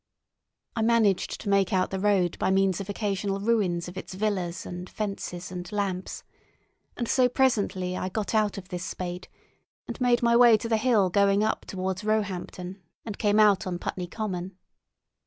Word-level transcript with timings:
I 0.75 0.81
managed 0.81 1.39
to 1.41 1.49
make 1.49 1.71
out 1.71 1.91
the 1.91 1.99
road 1.99 2.35
by 2.39 2.49
means 2.49 2.81
of 2.81 2.89
occasional 2.89 3.39
ruins 3.39 3.87
of 3.87 3.99
its 3.99 4.15
villas 4.15 4.65
and 4.65 4.89
fences 4.89 5.51
and 5.51 5.71
lamps, 5.71 6.23
and 6.97 7.07
so 7.07 7.29
presently 7.29 7.95
I 7.95 8.09
got 8.09 8.33
out 8.33 8.57
of 8.57 8.69
this 8.69 8.83
spate 8.83 9.27
and 9.87 10.01
made 10.01 10.23
my 10.23 10.35
way 10.35 10.57
to 10.57 10.67
the 10.67 10.77
hill 10.77 11.11
going 11.11 11.43
up 11.43 11.65
towards 11.65 12.03
Roehampton 12.03 12.81
and 13.05 13.19
came 13.19 13.39
out 13.39 13.67
on 13.67 13.77
Putney 13.77 14.07
Common. 14.07 14.57